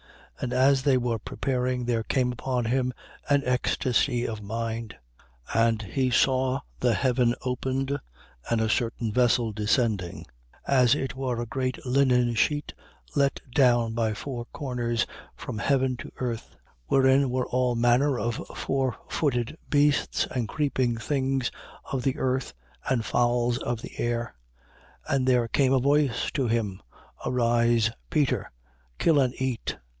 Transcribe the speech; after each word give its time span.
And 0.39 0.51
as 0.53 0.81
they 0.81 0.97
were 0.97 1.19
preparing, 1.19 1.85
there 1.85 2.01
came 2.01 2.31
upon 2.31 2.65
him 2.65 2.91
an 3.29 3.43
ecstasy 3.45 4.27
of 4.27 4.41
mind. 4.41 4.95
10:11. 5.49 5.69
And 5.69 5.81
he 5.83 6.09
saw 6.09 6.61
the 6.79 6.95
heaven 6.95 7.35
opened 7.43 7.95
and 8.49 8.59
a 8.59 8.67
certain 8.67 9.11
vessel 9.13 9.51
descending, 9.51 10.25
as 10.65 10.95
it 10.95 11.13
were 11.15 11.39
a 11.39 11.45
great 11.45 11.85
linen 11.85 12.33
sheet 12.33 12.73
let 13.15 13.41
down 13.53 13.93
by 13.93 14.09
the 14.09 14.15
four 14.15 14.45
corners 14.45 15.05
from 15.35 15.59
heaven 15.59 15.95
to 15.97 16.07
the 16.07 16.13
earth: 16.17 16.49
10:12. 16.87 16.87
Wherein 16.87 17.29
were 17.29 17.45
all 17.45 17.75
manner 17.75 18.17
of 18.17 18.37
four 18.55 18.95
footed 19.07 19.55
beasts 19.69 20.25
and 20.31 20.47
creeping 20.49 20.97
things 20.97 21.51
of 21.91 22.01
the 22.01 22.17
earth 22.17 22.55
and 22.89 23.05
fowls 23.05 23.59
of 23.59 23.83
the 23.83 23.99
air. 23.99 24.33
10:13. 25.07 25.15
And 25.15 25.27
there 25.27 25.47
came 25.47 25.73
a 25.73 25.79
voice 25.79 26.31
to 26.31 26.47
him: 26.47 26.81
Arise, 27.23 27.91
Peter. 28.09 28.51
Kill 28.97 29.19
and 29.19 29.35
eat. 29.39 29.77